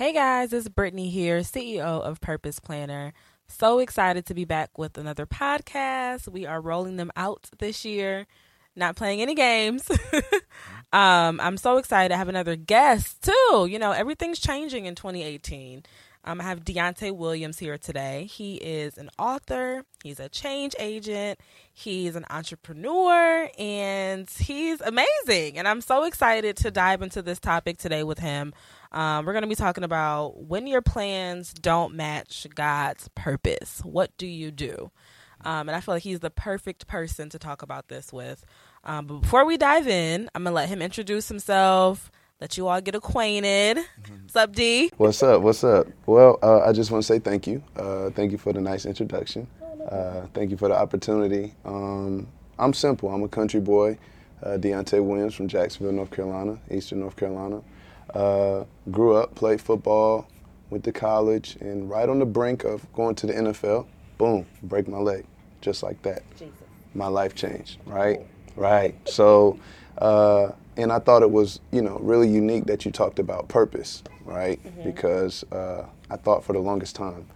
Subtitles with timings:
[0.00, 3.12] Hey guys, it's Brittany here, CEO of Purpose Planner.
[3.48, 6.26] So excited to be back with another podcast.
[6.26, 8.26] We are rolling them out this year,
[8.74, 9.90] not playing any games.
[10.94, 13.68] um, I'm so excited to have another guest too.
[13.70, 15.82] You know, everything's changing in 2018.
[16.24, 18.28] Um, I have Deunta Williams here today.
[18.30, 21.40] He is an author, he's a change agent,
[21.72, 25.58] he's an entrepreneur, and he's amazing.
[25.58, 28.52] And I'm so excited to dive into this topic today with him.
[28.92, 33.80] Um, we're going to be talking about when your plans don't match God's purpose.
[33.82, 34.90] What do you do?
[35.42, 38.44] Um, and I feel like he's the perfect person to talk about this with.
[38.84, 42.68] Um, but before we dive in, I'm going to let him introduce himself, let you
[42.68, 43.76] all get acquainted.
[43.76, 44.22] Mm-hmm.
[44.22, 44.90] What's up, D?
[44.96, 45.42] What's up?
[45.42, 45.86] What's up?
[46.06, 47.62] Well, uh, I just want to say thank you.
[47.76, 49.46] Uh, thank you for the nice introduction.
[49.88, 51.54] Uh, thank you for the opportunity.
[51.64, 52.26] Um,
[52.58, 53.10] I'm simple.
[53.10, 53.98] I'm a country boy,
[54.42, 57.62] uh, Deunta Williams from Jacksonville, North Carolina, Eastern North Carolina.
[58.14, 60.26] Uh, grew up, played football,
[60.70, 63.86] went to college, and right on the brink of going to the NFL,
[64.18, 65.26] boom, break my leg,
[65.60, 66.22] just like that.
[66.38, 66.54] Jesus.
[66.94, 68.20] My life changed, right?
[68.56, 68.96] Right.
[69.08, 69.58] So,
[69.98, 74.02] uh, and I thought it was, you know, really unique that you talked about purpose,
[74.24, 74.62] right?
[74.62, 74.84] Mm-hmm.
[74.84, 77.26] Because uh, I thought for the longest time,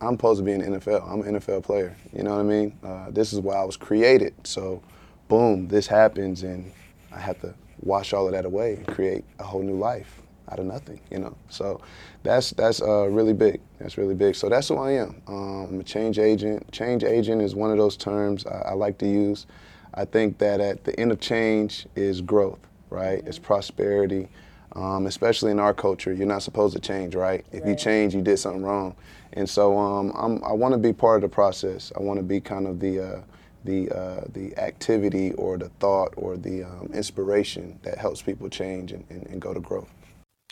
[0.00, 1.10] I'm supposed to be in the NFL.
[1.10, 1.96] I'm an NFL player.
[2.12, 2.78] You know what I mean?
[2.82, 4.34] Uh, this is why I was created.
[4.44, 4.82] So,
[5.28, 6.70] boom, this happens, and
[7.12, 10.58] I have to wash all of that away and create a whole new life out
[10.58, 11.36] of nothing, you know.
[11.48, 11.80] So
[12.22, 13.60] that's that's uh, really big.
[13.78, 14.34] That's really big.
[14.34, 15.22] So that's who I am.
[15.26, 16.70] Um, I'm a change agent.
[16.72, 19.46] Change agent is one of those terms I, I, like to use.
[19.94, 22.58] I think that at the end of change is growth,
[22.90, 23.22] right?
[23.26, 24.28] It's prosperity.
[24.76, 27.46] Um, especially in our culture, you're not supposed to change, right?
[27.52, 27.68] If right.
[27.68, 28.96] you change, you did something wrong.
[29.34, 30.12] And so um,
[30.44, 31.92] i want to be part of the process.
[31.96, 33.20] I want to be kind of the uh,
[33.64, 38.92] the uh, the activity or the thought or the um, inspiration that helps people change
[38.92, 39.90] and, and, and, go to growth.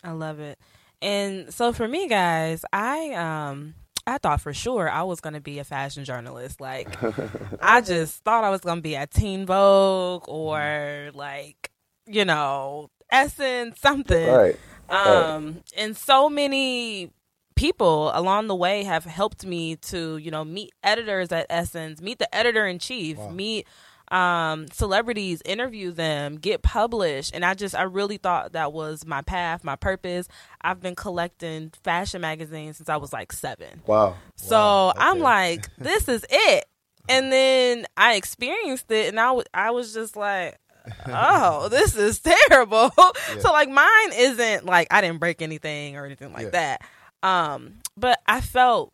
[0.02, 0.58] I love it.
[1.00, 3.74] And so for me, guys, I um
[4.06, 6.60] I thought for sure I was going to be a fashion journalist.
[6.60, 6.96] Like
[7.60, 11.70] I just thought I was going to be at Teen Vogue or like
[12.06, 14.28] you know Essence something.
[14.28, 14.56] Right.
[14.88, 15.72] Um, right.
[15.76, 17.10] and so many
[17.54, 22.18] people along the way have helped me to you know meet editors at essence meet
[22.18, 23.30] the editor in chief wow.
[23.30, 23.66] meet
[24.12, 29.22] um, celebrities interview them get published and i just i really thought that was my
[29.22, 30.28] path my purpose
[30.60, 34.88] i've been collecting fashion magazines since i was like seven wow so wow.
[34.90, 34.98] Okay.
[35.00, 36.66] i'm like this is it
[37.08, 40.58] and then i experienced it and I, w- I was just like
[41.06, 42.90] oh, this is terrible.
[43.34, 43.40] Yeah.
[43.40, 46.78] So like mine isn't like I didn't break anything or anything like yeah.
[46.80, 46.82] that.
[47.22, 48.92] Um, but I felt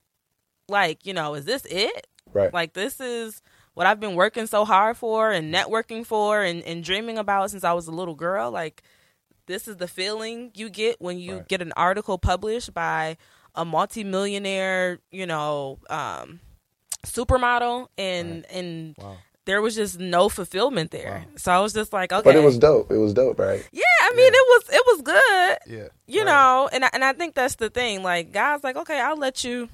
[0.69, 2.07] like, you know, is this it?
[2.33, 2.53] Right.
[2.53, 3.41] Like this is
[3.78, 7.62] what I've been working so hard for and networking for and, and dreaming about since
[7.62, 8.50] I was a little girl.
[8.50, 8.83] Like
[9.47, 11.49] this is the feeling you get when you right.
[11.49, 13.16] get an article published by
[13.55, 16.41] a multimillionaire, you know, um,
[17.06, 18.47] supermodel and right.
[18.53, 21.25] and wow there was just no fulfillment there.
[21.27, 21.33] Wow.
[21.37, 22.22] So I was just like, okay.
[22.22, 22.91] But it was dope.
[22.91, 23.66] It was dope, right?
[23.72, 24.31] Yeah, I mean, yeah.
[24.34, 25.59] it was it was good.
[25.66, 25.89] Yeah.
[26.06, 26.27] You right.
[26.27, 28.03] know, and I, and I think that's the thing.
[28.03, 29.71] Like, God's like, okay, I'll let you.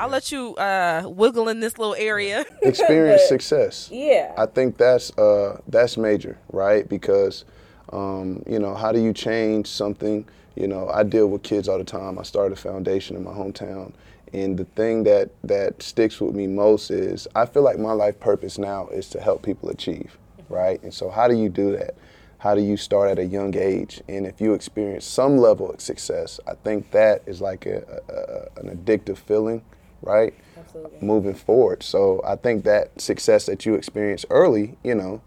[0.00, 2.46] I'll let you uh, wiggle in this little area.
[2.62, 3.90] Experience success.
[3.92, 4.32] Yeah.
[4.38, 6.88] I think that's uh, that's major, right?
[6.88, 7.44] Because
[7.92, 10.26] um, you know, how do you change something?
[10.56, 12.18] You know, I deal with kids all the time.
[12.18, 13.92] I started a foundation in my hometown,
[14.32, 18.18] and the thing that, that sticks with me most is I feel like my life
[18.20, 20.16] purpose now is to help people achieve,
[20.48, 20.82] right?
[20.82, 21.94] And so, how do you do that?
[22.38, 24.00] How do you start at a young age?
[24.08, 28.60] And if you experience some level of success, I think that is like a, a,
[28.60, 29.62] an addictive feeling,
[30.02, 30.34] right?
[30.58, 30.98] Absolutely.
[31.00, 31.82] Moving forward.
[31.82, 35.20] So, I think that success that you experience early, you know,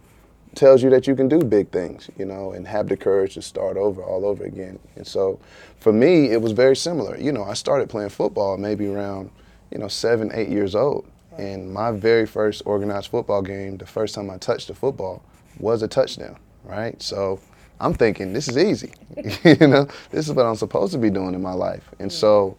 [0.56, 3.42] tells you that you can do big things, you know, and have the courage to
[3.42, 4.80] start over all over again.
[4.96, 5.40] And so
[5.80, 7.18] for me, it was very similar.
[7.18, 9.32] You know, I started playing football maybe around,
[9.72, 11.06] you know, seven, eight years old.
[11.38, 15.24] And my very first organized football game, the first time I touched the football,
[15.58, 17.02] was a touchdown, right?
[17.02, 17.40] So
[17.80, 18.94] I'm thinking, this is easy.
[19.44, 21.90] you know, this is what I'm supposed to be doing in my life.
[22.00, 22.56] And so,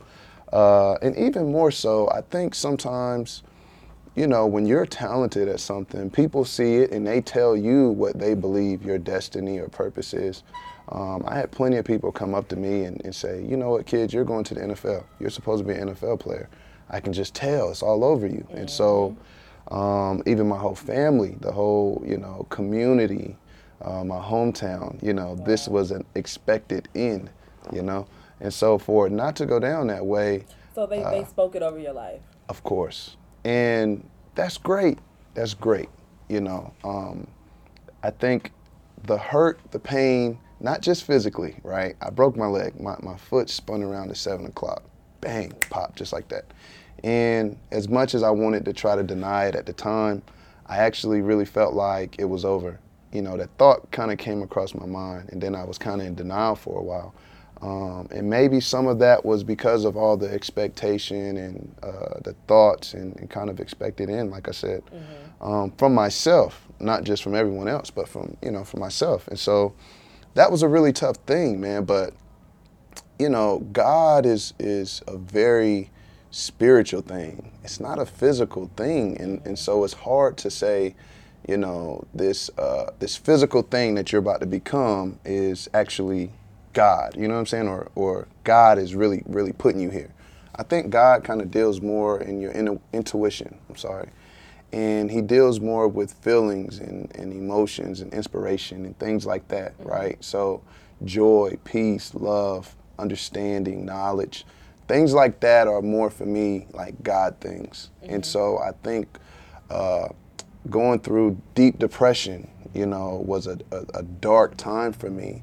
[0.53, 3.43] uh, and even more so, I think sometimes,
[4.15, 8.19] you know, when you're talented at something, people see it and they tell you what
[8.19, 10.43] they believe your destiny or purpose is.
[10.91, 13.71] Um, I had plenty of people come up to me and, and, say, you know
[13.71, 15.05] what, kids, you're going to the NFL.
[15.19, 16.49] You're supposed to be an NFL player.
[16.91, 17.71] I can just tell.
[17.71, 18.47] It's all over you.
[18.49, 18.57] Mm-hmm.
[18.59, 19.17] And so,
[19.71, 23.37] um, even my whole family, the whole, you know, community,
[23.83, 25.45] uh, my hometown, you know, wow.
[25.45, 27.31] this was an expected end,
[27.73, 28.07] you know.
[28.45, 30.45] And so, for it not to go down that way.
[30.75, 32.21] So they, uh, they spoke it over your life.
[32.51, 33.17] Of course.
[33.43, 34.99] And that's great.
[35.33, 35.89] That's great.
[36.29, 37.27] You know, um,
[38.03, 38.53] I think
[39.05, 41.97] the hurt, the pain, not just physically, right?
[42.03, 42.79] I broke my leg.
[42.79, 44.83] My, my foot spun around at seven o'clock.
[45.23, 46.45] Bang, pop, just like that.
[47.03, 50.23] And as much as I wanted to try to deny it at the time,
[50.67, 52.79] I actually really felt like it was over.
[53.11, 56.03] You know, that thought kind of came across my mind, and then I was kind
[56.03, 57.15] of in denial for a while.
[57.63, 62.35] Um, and maybe some of that was because of all the expectation and uh, the
[62.47, 65.47] thoughts and, and, kind of expected in, like I said, mm-hmm.
[65.47, 69.29] um, from myself, not just from everyone else, but from you know from myself.
[69.29, 69.75] And so
[70.35, 71.85] that was a really tough thing, man.
[71.85, 72.13] But
[73.19, 75.91] you know, God is is a very
[76.31, 77.53] spiritual thing.
[77.63, 80.97] It's not a physical thing, and and so it's hard to say,
[81.49, 86.31] you know, this uh, this physical thing that you're about to become is actually
[86.75, 87.15] God.
[87.17, 87.69] You know what I'm saying?
[87.69, 90.13] Or or God is really really putting you here.
[90.57, 93.59] I think God kind of deals more in your in, intuition.
[93.69, 94.11] I'm sorry.
[94.73, 99.79] And he deals more with feelings and, and emotions and inspiration and things like that,
[99.79, 99.89] mm-hmm.
[99.89, 100.25] right?
[100.25, 100.63] So,
[101.05, 104.45] joy, peace, love, understanding, knowledge,
[104.89, 107.91] things like that are more for me like God things.
[108.03, 108.15] Mm-hmm.
[108.15, 109.19] And so I think
[109.71, 110.09] uh,
[110.71, 115.43] going through deep depression, you know, was a, a, a, dark time for me.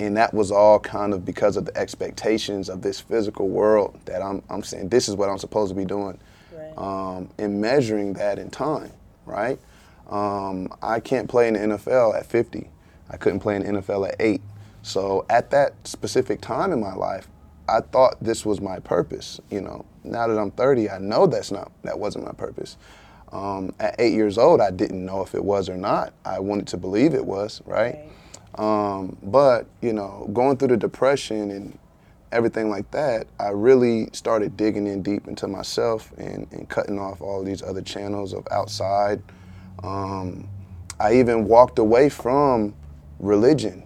[0.00, 4.22] And that was all kind of because of the expectations of this physical world that
[4.22, 6.18] I'm, I'm saying this is what I'm supposed to be doing.
[6.52, 6.76] Right.
[6.76, 8.92] Um, and measuring that in time,
[9.26, 9.58] right?
[10.10, 12.68] Um, I can't play in the NFL at 50.
[13.10, 14.40] I couldn't play in the NFL at 8.
[14.82, 17.28] So at that specific time in my life,
[17.68, 19.40] I thought this was my purpose.
[19.50, 22.76] You know, now that I'm 30, I know that's not that wasn't my purpose.
[23.32, 26.12] Um, at eight years old, I didn't know if it was or not.
[26.24, 27.94] I wanted to believe it was, right?
[27.94, 28.08] right.
[28.56, 31.78] Um, but you know, going through the depression and
[32.32, 37.20] everything like that, I really started digging in deep into myself and, and cutting off
[37.20, 39.22] all these other channels of outside.
[39.82, 40.48] Um,
[41.00, 42.74] I even walked away from
[43.18, 43.84] religion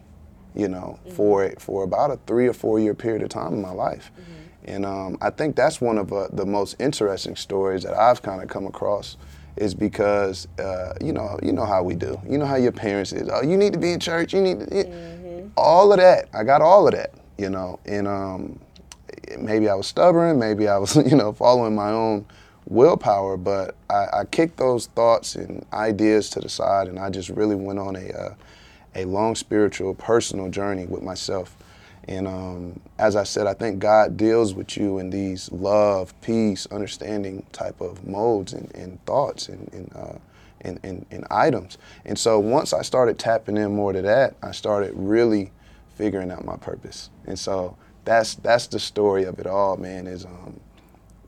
[0.58, 1.10] you know, mm-hmm.
[1.14, 4.10] for for about a three or four year period of time in my life.
[4.12, 4.32] Mm-hmm.
[4.64, 8.42] And um, I think that's one of uh, the most interesting stories that I've kind
[8.42, 9.16] of come across
[9.58, 12.20] is because uh, you know you know how we do.
[12.28, 13.28] You know how your parents is.
[13.30, 14.32] Oh, you need to be in church.
[14.32, 15.48] You need to, mm-hmm.
[15.56, 16.28] all of that.
[16.32, 17.12] I got all of that.
[17.36, 18.58] You know, and um,
[19.38, 20.38] maybe I was stubborn.
[20.38, 22.26] Maybe I was you know following my own
[22.66, 23.36] willpower.
[23.36, 27.56] But I, I, kicked those thoughts and ideas to the side, and I just really
[27.56, 28.34] went on a uh,
[28.94, 31.56] a long spiritual, personal journey with myself.
[32.08, 36.66] And um, as I said, I think God deals with you in these love, peace,
[36.70, 40.18] understanding type of modes and, and thoughts and, and, uh,
[40.62, 41.76] and, and, and, items.
[42.06, 45.52] And so once I started tapping in more to that, I started really
[45.96, 47.10] figuring out my purpose.
[47.26, 50.06] And so that's that's the story of it all, man.
[50.06, 50.58] Is um,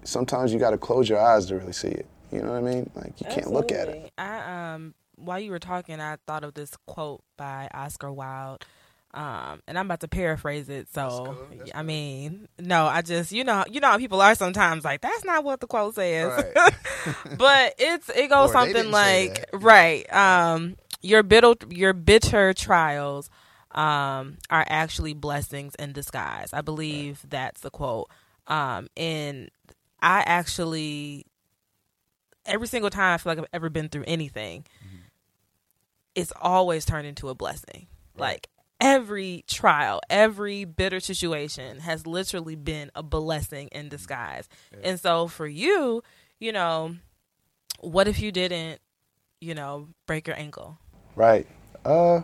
[0.02, 2.06] sometimes you got to close your eyes to really see it.
[2.32, 2.90] You know what I mean?
[2.94, 4.10] Like you can't look at it.
[4.16, 8.64] I um while you were talking, I thought of this quote by Oscar Wilde.
[9.12, 10.88] Um, and I'm about to paraphrase it.
[10.92, 11.36] So,
[11.74, 15.24] I mean, no, I just, you know, you know how people are sometimes like, that's
[15.24, 16.44] not what the quote says.
[16.54, 16.74] Right.
[17.36, 20.10] but it's, it goes or something like, right.
[20.12, 23.30] Um, your bitter, your bitter trials,
[23.72, 26.50] um, are actually blessings in disguise.
[26.52, 27.30] I believe right.
[27.30, 28.10] that's the quote.
[28.46, 29.50] Um, and
[30.00, 31.26] I actually,
[32.46, 34.66] every single time I feel like I've ever been through anything,
[36.14, 37.86] it's always turned into a blessing.
[38.14, 38.20] Right.
[38.20, 38.48] Like
[38.80, 44.48] every trial, every bitter situation has literally been a blessing in disguise.
[44.72, 44.90] Yeah.
[44.90, 46.02] And so for you,
[46.38, 46.96] you know,
[47.80, 48.80] what if you didn't,
[49.40, 50.78] you know, break your ankle?
[51.16, 51.46] Right.
[51.84, 52.22] Uh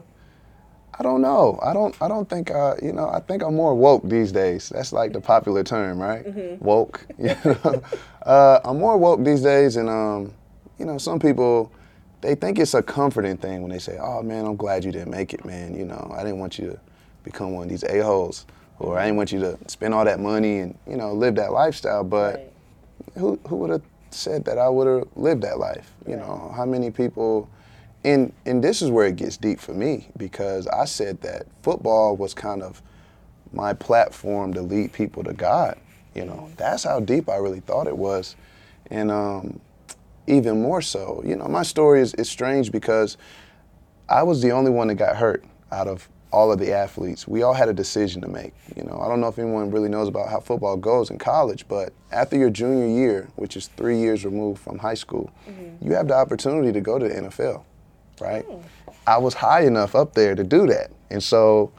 [0.98, 1.58] I don't know.
[1.62, 1.94] I don't.
[2.00, 2.50] I don't think.
[2.50, 3.08] Uh, you know.
[3.08, 4.70] I think I'm more woke these days.
[4.70, 6.24] That's like the popular term, right?
[6.24, 6.64] Mm-hmm.
[6.64, 7.06] Woke.
[7.18, 7.82] You know.
[8.22, 10.32] uh, I'm more woke these days, and um,
[10.78, 11.70] you know, some people
[12.26, 15.10] they think it's a comforting thing when they say, "Oh man, I'm glad you didn't
[15.10, 15.76] make it, man.
[15.76, 16.80] You know, I didn't want you to
[17.22, 18.46] become one of these a holes,
[18.80, 21.52] or I didn't want you to spend all that money and you know live that
[21.52, 22.52] lifestyle." But right.
[23.16, 25.92] who who would have said that I would have lived that life?
[26.04, 26.26] You right.
[26.26, 27.48] know, how many people?
[28.04, 32.16] And and this is where it gets deep for me because I said that football
[32.16, 32.82] was kind of
[33.52, 35.78] my platform to lead people to God.
[36.14, 36.54] You know, mm-hmm.
[36.56, 38.34] that's how deep I really thought it was,
[38.90, 39.60] and um,
[40.26, 41.22] even more so.
[41.24, 43.16] You know, my story is, is strange because
[44.08, 47.26] I was the only one that got hurt out of all of the athletes.
[47.26, 48.52] We all had a decision to make.
[48.76, 51.66] You know, I don't know if anyone really knows about how football goes in college,
[51.68, 55.86] but after your junior year, which is three years removed from high school, mm-hmm.
[55.86, 57.64] you have the opportunity to go to the NFL,
[58.20, 58.44] right?
[58.48, 58.62] Oh.
[59.06, 60.90] I was high enough up there to do that.
[61.10, 61.72] And so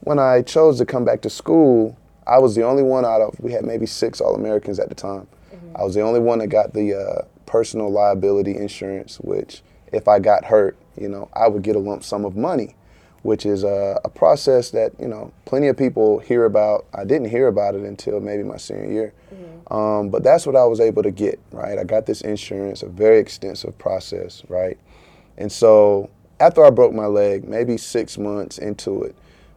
[0.00, 1.96] when I chose to come back to school,
[2.26, 4.94] I was the only one out of, we had maybe six All Americans at the
[4.94, 5.26] time.
[5.54, 5.76] Mm-hmm.
[5.76, 7.24] I was the only one that got the uh,
[7.54, 12.02] personal liability insurance, which if I got hurt, you know, I would get a lump
[12.02, 12.74] sum of money.
[13.22, 16.84] which is a, a, process that you know plenty of people hear about.
[16.92, 19.72] I didn't hear about it until maybe my senior year, mm-hmm.
[19.72, 21.38] um, but that's what I was able to get.
[21.52, 24.42] Right, I got this insurance, a very extensive process.
[24.48, 24.76] Right,
[25.38, 29.14] and so after I broke my leg, maybe six months into it,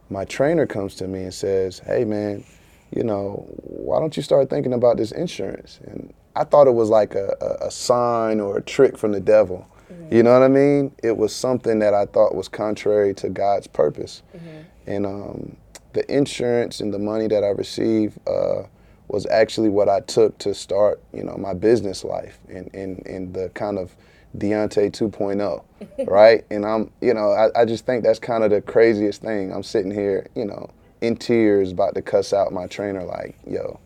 [0.08, 2.44] my trainer comes to me and says, "Hey, man."
[2.90, 5.78] You know, why don't you start thinking about this insurance?
[5.84, 9.20] And I thought it was like a, a, a sign or a trick from the
[9.20, 9.66] devil.
[9.92, 10.14] Mm-hmm.
[10.14, 10.92] You know what I mean?
[11.02, 14.22] It was something that I thought was contrary to God's purpose.
[14.36, 14.58] Mm-hmm.
[14.86, 15.56] And um,
[15.94, 18.62] the insurance and the money that I received uh,
[19.08, 23.32] was actually what I took to start, you know, my business life in, in, in
[23.32, 23.96] the kind of
[24.36, 26.44] Deunta 2.0, right?
[26.50, 29.52] And I'm, you know, I, I just think that's kind of the craziest thing.
[29.52, 33.80] I'm sitting here, you know, in tears about to cuss out my trainer like, yo,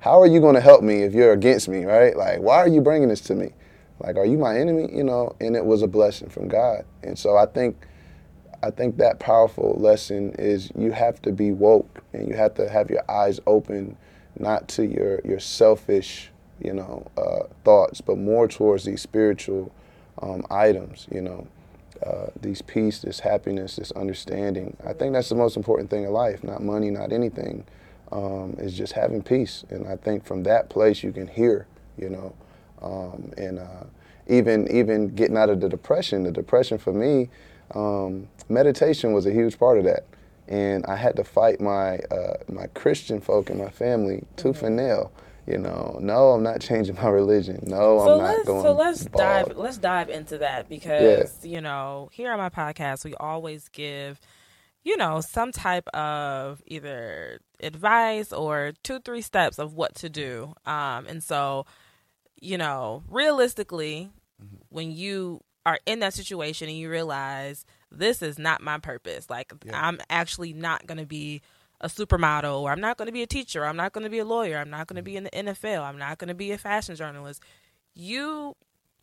[0.00, 2.16] how are you going to help me if you're against me, right?
[2.16, 3.50] Like, why are you bringing this to me?
[4.00, 4.88] Like, are you my enemy?
[4.92, 6.84] You know, and it was a blessing from God.
[7.02, 7.76] And so I think,
[8.62, 12.68] I think that powerful lesson is you have to be woke and you have to
[12.68, 13.96] have your eyes open,
[14.38, 19.72] not to your your selfish, you know, uh, thoughts, but more towards these spiritual
[20.22, 21.08] um, items.
[21.12, 21.46] You know,
[22.04, 24.76] uh, these peace, this happiness, this understanding.
[24.86, 26.44] I think that's the most important thing in life.
[26.44, 27.64] Not money, not anything.
[28.10, 31.66] Um, is just having peace, and I think from that place you can hear.
[31.98, 32.34] You know
[32.82, 33.84] um, and uh,
[34.26, 36.24] even even getting out of the depression.
[36.24, 37.30] The depression for me,
[37.74, 40.04] um, meditation was a huge part of that,
[40.46, 44.66] and I had to fight my uh, my Christian folk in my family tooth mm-hmm.
[44.66, 45.12] and nail.
[45.46, 47.62] You know, no, I'm not changing my religion.
[47.66, 48.62] No, so I'm not going.
[48.62, 49.18] So let's bald.
[49.48, 49.56] dive.
[49.56, 51.50] Let's dive into that because yeah.
[51.50, 54.20] you know, here on my podcast, we always give
[54.84, 60.54] you know, some type of either advice or two, three steps of what to do.
[60.66, 61.66] Um, and so
[62.40, 64.10] you know, realistically,
[64.42, 64.56] mm-hmm.
[64.68, 69.52] when you are in that situation and you realize this is not my purpose, like
[69.64, 69.86] yeah.
[69.86, 71.42] I'm actually not going to be
[71.80, 74.18] a supermodel or I'm not going to be a teacher, I'm not going to be
[74.18, 76.52] a lawyer, I'm not going to be in the NFL, I'm not going to be
[76.52, 77.42] a fashion journalist.
[77.94, 78.56] You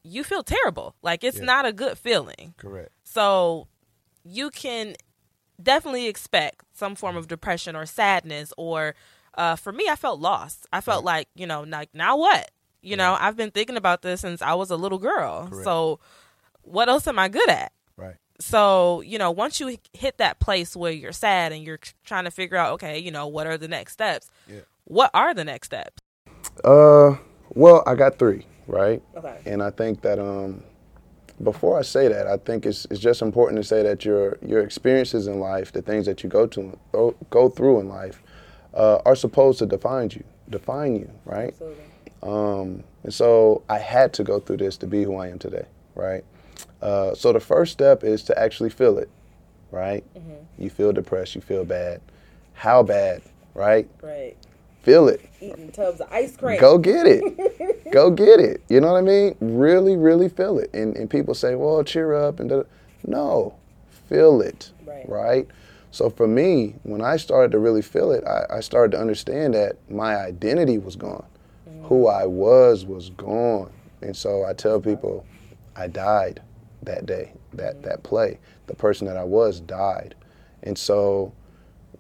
[0.04, 0.96] you feel terrible.
[1.02, 1.46] Like it's yeah.
[1.46, 2.54] not a good feeling.
[2.58, 2.92] Correct.
[3.04, 3.68] So
[4.24, 4.96] you can
[5.62, 8.96] definitely expect some form of depression or sadness or
[9.36, 10.68] uh, for me I felt lost.
[10.72, 11.18] I felt right.
[11.18, 12.52] like, you know, like now what?
[12.82, 15.48] You know, I've been thinking about this since I was a little girl.
[15.48, 15.64] Correct.
[15.64, 16.00] So,
[16.62, 17.72] what else am I good at?
[17.98, 18.16] Right.
[18.40, 22.32] So, you know, once you hit that place where you're sad and you're trying to
[22.32, 24.30] figure out, okay, you know, what are the next steps?
[24.48, 24.62] Yeah.
[24.84, 26.02] What are the next steps?
[26.64, 27.18] Uh,
[27.50, 29.02] well, I got three, right?
[29.16, 29.40] Okay.
[29.46, 30.64] And I think that um,
[31.44, 34.62] before I say that, I think it's it's just important to say that your your
[34.62, 36.78] experiences in life, the things that you go to
[37.30, 38.24] go through in life,
[38.74, 41.50] uh, are supposed to define you, define you, right?
[41.50, 41.84] Absolutely.
[42.24, 45.66] Um, and so I had to go through this to be who I am today,
[45.94, 46.24] right?
[46.82, 49.10] Uh, so the first step is to actually feel it,
[49.72, 50.04] right?
[50.18, 50.64] Mm-hmm.
[50.64, 52.02] You feel depressed, you feel bad.
[52.54, 53.22] How bad,
[53.54, 53.88] right?
[54.02, 54.38] Right.
[54.86, 55.20] Feel it.
[55.42, 56.60] Eating tubs of ice cream.
[56.60, 57.24] Go get it.
[57.92, 58.62] Go get it.
[58.70, 59.36] You know what I mean?
[59.40, 60.70] Really, really feel it.
[60.76, 62.40] And, and people say, well, cheer up.
[62.40, 62.64] And da-.
[63.08, 63.56] no,
[64.08, 65.10] feel it, right.
[65.10, 65.48] right?
[65.90, 69.56] So for me, when I started to really feel it, I, I started to understand
[69.56, 71.26] that my identity was gone
[71.68, 71.86] mm-hmm.
[71.86, 73.72] who I was was gone.
[74.02, 75.26] And so I tell people
[75.76, 76.44] I died
[76.84, 77.90] that day, that, mm-hmm.
[77.90, 78.38] that play.
[78.68, 80.14] The person that I was died.
[80.62, 81.34] And so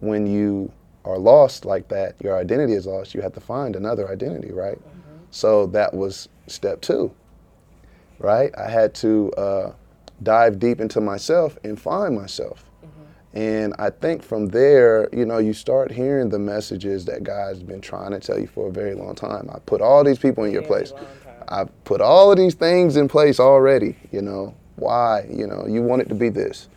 [0.01, 0.71] when you
[1.05, 4.77] are lost like that, your identity is lost, you have to find another identity, right?
[4.77, 5.17] Mm-hmm.
[5.31, 7.13] So that was step two,
[8.19, 8.51] right?
[8.57, 9.73] I had to uh,
[10.23, 12.65] dive deep into myself and find myself.
[13.35, 17.81] And I think from there, you know, you start hearing the messages that God's been
[17.81, 19.49] trying to tell you for a very long time.
[19.53, 20.93] I put all these people in your place.
[21.49, 24.55] I've put all of these things in place already, you know.
[24.77, 25.27] Why?
[25.29, 26.69] You know, you want it to be this.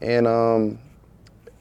[0.00, 0.78] And um,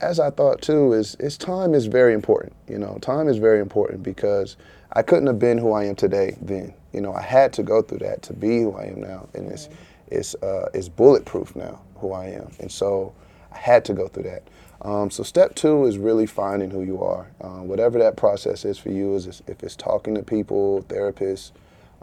[0.06, 2.54] as I thought too, is, is time is very important.
[2.68, 4.56] You know, time is very important because
[4.94, 6.74] I couldn't have been who I am today then.
[6.94, 9.28] You know, I had to go through that to be who I am now.
[9.34, 9.76] And it's, mm-hmm.
[10.16, 12.52] it's, uh, it's bulletproof now, who I am.
[12.60, 13.14] And so
[13.52, 14.44] I had to go through that.
[14.84, 17.28] Um, so step two is really finding who you are.
[17.42, 21.52] Uh, whatever that process is for you, is if it's talking to people, therapists,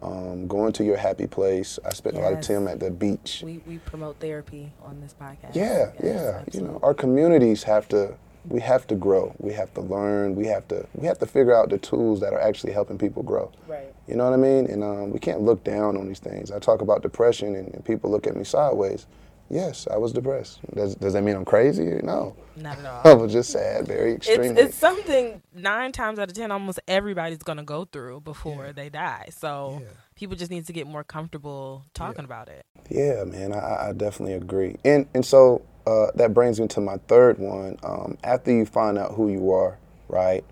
[0.03, 1.79] um, going to your happy place.
[1.85, 2.25] I spent yes.
[2.25, 3.43] a lot of time at the beach.
[3.45, 5.55] We, we promote therapy on this podcast.
[5.55, 6.11] Yeah, yes, yeah.
[6.47, 6.61] Absolutely.
[6.61, 8.17] You know, our communities have to
[8.49, 9.35] we have to grow.
[9.39, 10.35] We have to learn.
[10.35, 13.23] We have to we have to figure out the tools that are actually helping people
[13.23, 13.53] grow.
[13.69, 13.95] Right.
[14.09, 14.67] You know what I mean?
[14.67, 16.51] And um, we can't look down on these things.
[16.51, 19.07] I talk about depression, and, and people look at me sideways
[19.53, 20.61] Yes, I was depressed.
[20.75, 22.01] Does, does that mean I'm crazy?
[22.03, 22.35] No.
[22.57, 23.01] Not at all.
[23.05, 24.49] I was just sad, very extremely.
[24.49, 28.73] It's, it's something nine times out of ten, almost everybody's gonna go through before Yeah.
[28.73, 29.29] they die.
[29.31, 29.89] So Yeah.
[30.17, 32.65] people just need to get more comfortable talking about it.
[32.89, 34.77] Yeah, man, I, I definitely agree.
[34.87, 37.77] And and so uh, that brings me to my third one.
[37.83, 39.79] Um, after you find out who you are,
[40.09, 40.45] right?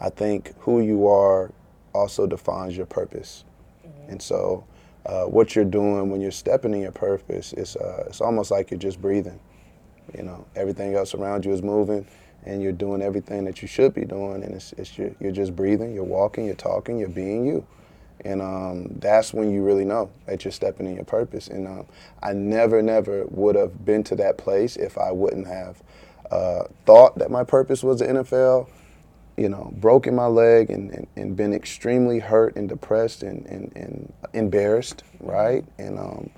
[0.00, 1.52] I think who you are
[1.94, 3.44] also defines your purpose.
[4.08, 4.64] And so,
[5.08, 8.70] uh, what you're doing when you're stepping in your purpose is uh, it's almost like
[8.70, 9.40] you're just breathing.
[10.16, 12.06] You know, everything else around you is moving,
[12.44, 15.56] and you're doing everything that you should be doing, and it's, it's you're, you're just
[15.56, 17.66] breathing, you're walking, you're talking, you're being you.
[18.24, 21.48] And um, that's when you really know that you're stepping in your purpose.
[21.48, 21.86] And um,
[22.22, 25.82] I never, never would have been to that place if I wouldn't have
[26.30, 28.68] uh, thought that my purpose was the NFL,
[29.38, 33.72] you know, broken my leg and, and, and been extremely hurt and depressed and, and,
[33.76, 35.64] and embarrassed, right?
[35.78, 36.30] And, um,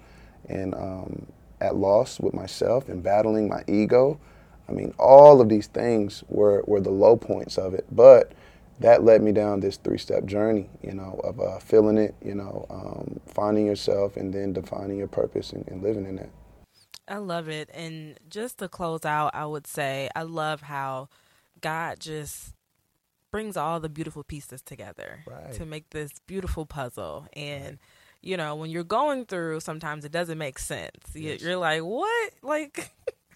[0.49, 1.26] and um,
[1.61, 4.21] at loss with myself and battling my ego.
[4.69, 7.87] I mean, all of these things were, were the low points of it.
[7.90, 8.33] But
[8.80, 12.35] that led me down this three step journey, you know, of uh, feeling it, you
[12.35, 16.30] know, um, finding yourself and then defining your purpose and, and living in it.
[17.09, 17.71] I love it.
[17.75, 21.09] And just to close out, I would say I love how
[21.61, 22.54] God just
[23.31, 25.53] brings all the beautiful pieces together Right.
[25.55, 27.27] to make this beautiful puzzle.
[27.35, 27.79] And
[28.23, 30.93] you know, when you're going through, sometimes it doesn't make sense.
[31.15, 31.41] Yes.
[31.41, 32.33] You're like, what?
[32.43, 32.91] Like,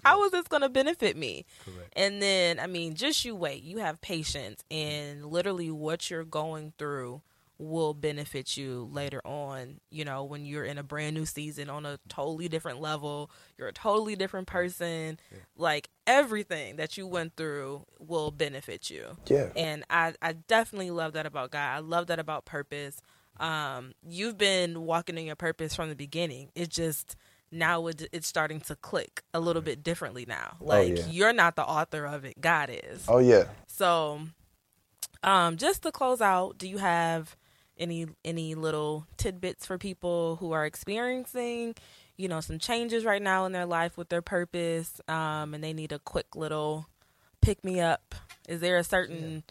[0.05, 1.47] how is this going to benefit me?
[1.65, 1.93] Correct.
[1.97, 3.63] And then, I mean, just you wait.
[3.63, 7.23] You have patience, and literally, what you're going through
[7.59, 9.81] will benefit you later on.
[9.91, 13.69] You know, when you're in a brand new season on a totally different level, you're
[13.69, 15.19] a totally different person.
[15.57, 19.17] Like, everything that you went through will benefit you.
[19.27, 19.49] Yeah.
[19.57, 21.77] And I, I definitely love that about God.
[21.77, 23.01] I love that about purpose.
[23.39, 26.51] Um, you've been walking in your purpose from the beginning.
[26.55, 27.17] It just
[27.53, 30.57] now it, it's starting to click a little bit differently now.
[30.61, 31.07] Like Oh, yeah.
[31.09, 33.05] you're not the author of it, God is.
[33.09, 33.45] Oh, yeah.
[33.69, 34.21] So,
[35.23, 37.37] um, just to close out, do you have
[37.79, 41.75] any any little tidbits for people who are experiencing,
[42.17, 45.73] you know, some changes right now in their life with their purpose, um, and they
[45.73, 46.87] need a quick little
[47.41, 48.15] pick me up?
[48.49, 49.43] Is there a certain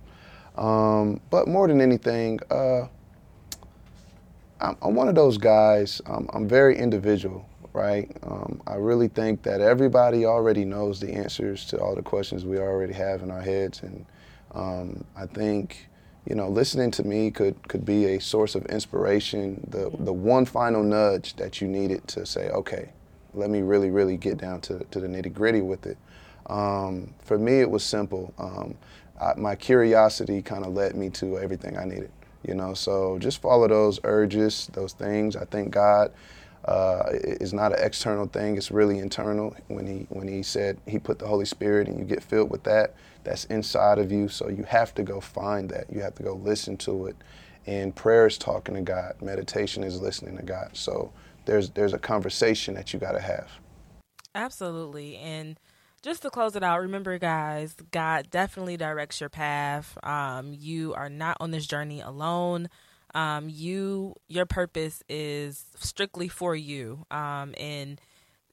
[0.58, 2.88] Um, but more than anything, uh,
[4.62, 6.02] I'm, I'm one of those guys.
[6.06, 7.46] Um, I'm very individual,
[7.76, 8.10] right?
[8.24, 12.58] Um, I really think that everybody already knows the answers to all the questions we
[12.58, 14.06] already have in our heads, and
[14.54, 15.90] um, I think
[16.26, 19.68] you know listening to me could could be a source of inspiration.
[19.70, 22.94] The the one final nudge that you needed to say, okay,
[23.34, 25.98] let me really really get down to to the nitty gritty with it.
[26.48, 28.34] Um, for me, it was simple.
[28.38, 28.76] Um,
[29.20, 32.12] I, my curiosity kind of led me to everything I needed.
[32.48, 35.36] You know, so just follow those urges, those things.
[35.36, 36.12] I think God
[36.66, 39.56] uh, is not an external thing; it's really internal.
[39.68, 42.64] When He when He said He put the Holy Spirit and you get filled with
[42.64, 44.28] that, that's inside of you.
[44.28, 45.92] So you have to go find that.
[45.92, 47.16] You have to go listen to it.
[47.68, 49.16] And prayer is talking to God.
[49.22, 50.72] Meditation is listening to God.
[50.74, 51.12] So
[51.46, 53.50] there's there's a conversation that you got to have.
[54.34, 55.16] Absolutely.
[55.18, 55.60] And
[56.02, 59.98] just to close it out, remember, guys, God definitely directs your path.
[60.04, 62.70] Um, you are not on this journey alone.
[63.16, 67.06] Um, you, your purpose is strictly for you.
[67.10, 68.00] Um, and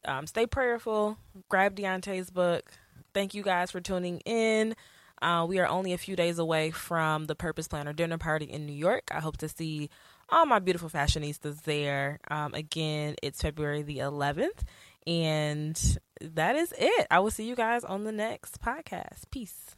[0.04, 1.18] um, stay prayerful.
[1.48, 2.70] Grab Deunta's book.
[3.12, 4.74] Thank you guys for tuning in.
[5.20, 8.66] Uh, we are only a few days away from the Purpose Planner dinner party in
[8.66, 9.10] New York.
[9.12, 9.90] I hope to see
[10.28, 12.20] all my beautiful fashionistas there.
[12.30, 14.62] Um, again, it's February the 11th.
[15.06, 17.06] And that is it.
[17.10, 19.30] I will see you guys on the next podcast.
[19.30, 19.76] Peace.